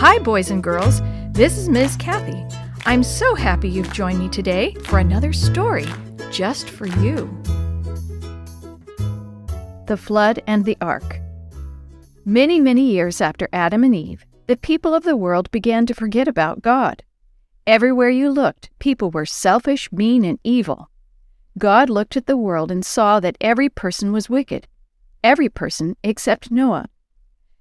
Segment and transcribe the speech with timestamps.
[0.00, 1.00] Hi, boys and girls.
[1.30, 1.96] This is Ms.
[1.96, 2.44] Kathy.
[2.84, 5.86] I'm so happy you've joined me today for another story
[6.30, 7.30] just for you.
[9.86, 11.18] The Flood and the Ark.
[12.26, 16.28] Many, many years after Adam and Eve, the people of the world began to forget
[16.28, 17.02] about God.
[17.66, 20.90] Everywhere you looked, people were selfish, mean, and evil.
[21.56, 24.68] God looked at the world and saw that every person was wicked,
[25.24, 26.90] every person except Noah.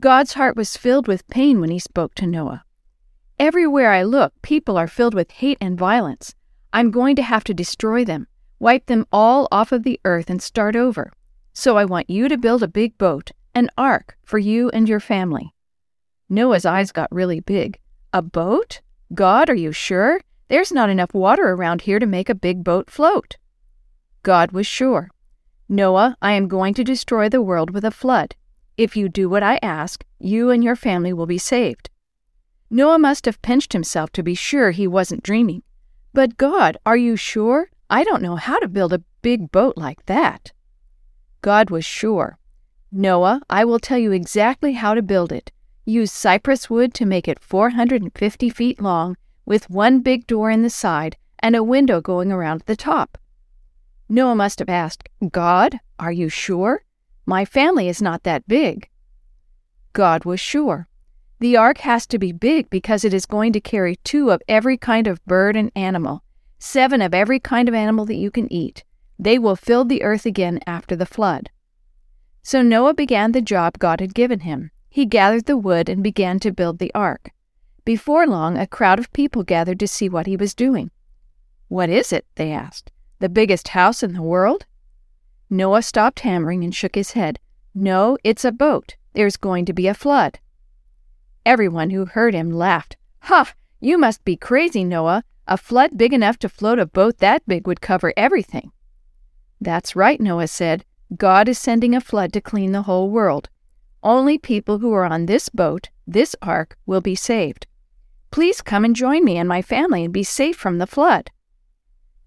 [0.00, 2.64] God's heart was filled with pain when he spoke to Noah.
[3.38, 6.34] Everywhere I look, people are filled with hate and violence.
[6.70, 8.26] I'm going to have to destroy them,
[8.58, 11.10] wipe them all off of the earth, and start over.
[11.54, 15.00] So I want you to build a big boat, an ark, for you and your
[15.00, 15.54] family.
[16.28, 17.78] Noah's eyes got really big.
[18.12, 18.82] A boat?
[19.14, 20.20] God, are you sure?
[20.48, 23.38] There's not enough water around here to make a big boat float.
[24.22, 25.10] God was sure.
[25.70, 28.34] Noah, I am going to destroy the world with a flood.
[28.76, 31.88] If you do what I ask, you and your family will be saved.
[32.68, 35.62] Noah must have pinched himself to be sure he wasn't dreaming.
[36.12, 37.70] But God, are you sure?
[37.88, 40.52] I don't know how to build a big boat like that.
[41.42, 42.38] God was sure.
[42.90, 45.52] Noah, I will tell you exactly how to build it.
[45.84, 50.70] Use cypress wood to make it 450 feet long, with one big door in the
[50.70, 53.18] side and a window going around the top.
[54.08, 56.82] Noah must have asked, God, are you sure?
[57.26, 58.88] My family is not that big.
[59.92, 60.88] God was sure.
[61.40, 64.76] The ark has to be big because it is going to carry two of every
[64.76, 66.22] kind of bird and animal,
[66.60, 68.84] seven of every kind of animal that you can eat.
[69.18, 71.50] They will fill the earth again after the flood.
[72.42, 74.70] So Noah began the job God had given him.
[74.88, 77.32] He gathered the wood and began to build the ark.
[77.84, 80.90] Before long, a crowd of people gathered to see what he was doing.
[81.68, 82.24] What is it?
[82.36, 82.92] they asked.
[83.18, 84.64] The biggest house in the world?
[85.48, 87.38] Noah stopped hammering and shook his head.
[87.74, 88.96] No, it's a boat.
[89.12, 90.38] There's going to be a flood.
[91.44, 92.96] Everyone who heard him laughed.
[93.20, 93.52] Ha!
[93.80, 95.22] You must be crazy, Noah.
[95.46, 98.72] A flood big enough to float a boat that big would cover everything.
[99.60, 100.84] That's right, Noah said.
[101.16, 103.48] God is sending a flood to clean the whole world.
[104.02, 107.66] Only people who are on this boat, this ark, will be saved.
[108.30, 111.30] Please come and join me and my family and be safe from the flood.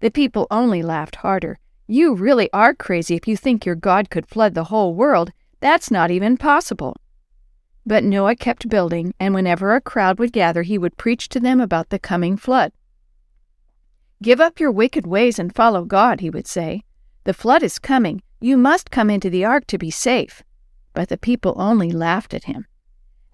[0.00, 1.58] The people only laughed harder.
[1.92, 5.32] You really are crazy if you think your God could flood the whole world.
[5.58, 6.96] That's not even possible.
[7.84, 11.60] But Noah kept building, and whenever a crowd would gather, he would preach to them
[11.60, 12.70] about the coming flood.
[14.22, 16.84] Give up your wicked ways and follow God, he would say.
[17.24, 18.22] The flood is coming.
[18.40, 20.44] You must come into the ark to be safe.
[20.94, 22.68] But the people only laughed at him.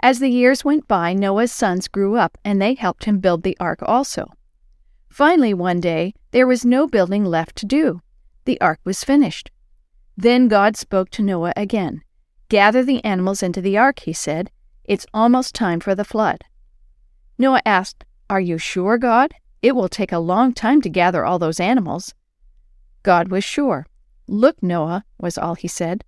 [0.00, 3.58] As the years went by, Noah's sons grew up, and they helped him build the
[3.60, 4.28] ark also.
[5.10, 8.00] Finally, one day, there was no building left to do.
[8.46, 9.50] The ark was finished.
[10.16, 12.02] Then God spoke to Noah again.
[12.48, 14.52] Gather the animals into the ark, he said.
[14.84, 16.44] It's almost time for the flood.
[17.38, 19.34] Noah asked, Are you sure, God?
[19.62, 22.14] It will take a long time to gather all those animals.
[23.02, 23.84] God was sure.
[24.28, 26.04] Look, Noah, was all he said.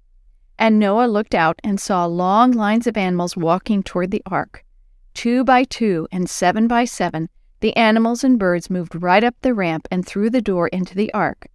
[0.60, 4.64] And Noah looked out and saw long lines of animals walking toward the ark.
[5.12, 9.54] Two by two and seven by seven, the animals and birds moved right up the
[9.54, 11.48] ramp and through the door into the ark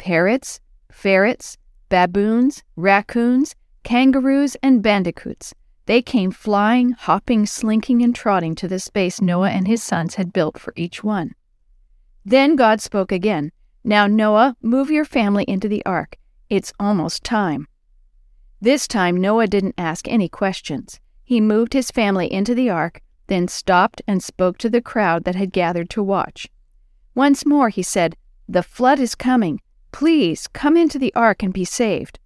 [0.00, 1.58] parrots, ferrets,
[1.90, 5.54] baboons, raccoons, kangaroos, and bandicoots.
[5.84, 10.32] They came flying, hopping, slinking, and trotting to the space Noah and his sons had
[10.32, 11.34] built for each one.
[12.24, 13.52] Then God spoke again.
[13.84, 16.16] Now, Noah, move your family into the ark.
[16.48, 17.68] It's almost time.
[18.58, 20.98] This time, Noah didn't ask any questions.
[21.24, 25.34] He moved his family into the ark, then stopped and spoke to the crowd that
[25.34, 26.48] had gathered to watch.
[27.14, 28.16] Once more he said,
[28.48, 29.60] The flood is coming.
[29.92, 32.18] Please come into the ark and be saved.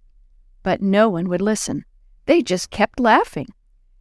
[0.63, 1.85] But no one would listen.
[2.25, 3.47] They just kept laughing.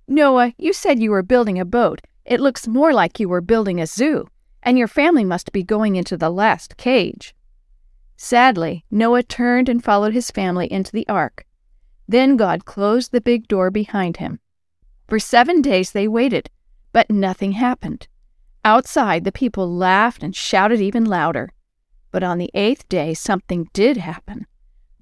[0.07, 2.01] Noah, you said you were building a boat.
[2.25, 4.29] It looks more like you were building a zoo,
[4.63, 7.35] and your family must be going into the last cage.
[8.17, 11.45] Sadly, Noah turned and followed his family into the ark.
[12.07, 14.41] Then God closed the big door behind him.
[15.09, 16.49] For seven days they waited,
[16.93, 18.09] but nothing happened.
[18.65, 21.51] Outside, the people laughed and shouted even louder.
[22.15, 24.47] But on the eighth day, something did happen.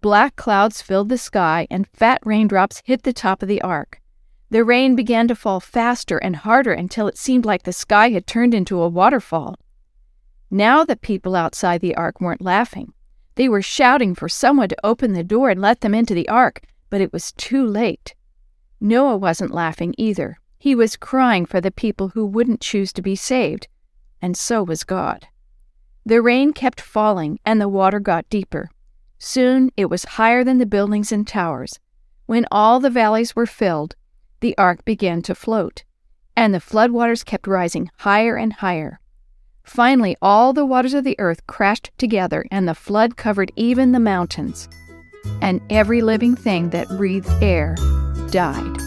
[0.00, 4.00] Black clouds filled the sky, and fat raindrops hit the top of the ark.
[4.48, 8.26] The rain began to fall faster and harder until it seemed like the sky had
[8.26, 9.56] turned into a waterfall.
[10.50, 12.94] Now the people outside the ark weren't laughing.
[13.34, 16.62] They were shouting for someone to open the door and let them into the ark,
[16.88, 18.14] but it was too late.
[18.80, 20.38] Noah wasn't laughing either.
[20.58, 23.68] He was crying for the people who wouldn't choose to be saved,
[24.22, 25.28] and so was God.
[26.04, 28.70] The rain kept falling, and the water got deeper.
[29.18, 31.78] Soon it was higher than the buildings and towers.
[32.26, 33.94] When all the valleys were filled,
[34.40, 35.84] the ark began to float.
[36.36, 38.98] and the floodwaters kept rising higher and higher.
[39.62, 44.00] Finally, all the waters of the earth crashed together, and the flood covered even the
[44.00, 44.68] mountains.
[45.40, 47.76] And every living thing that breathed air
[48.30, 48.81] died.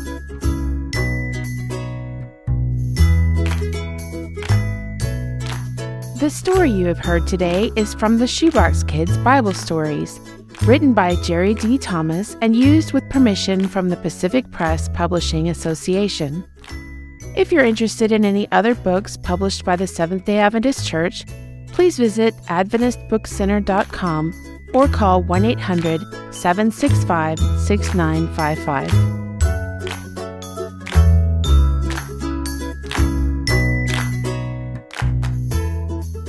[6.25, 10.19] The story you have heard today is from the Shoebox Kids Bible Stories,
[10.63, 11.77] written by Jerry D.
[11.77, 16.43] Thomas and used with permission from the Pacific Press Publishing Association.
[17.35, 21.25] If you're interested in any other books published by the Seventh day Adventist Church,
[21.67, 26.01] please visit AdventistBookCenter.com or call 1 800
[26.33, 29.24] 765 6955.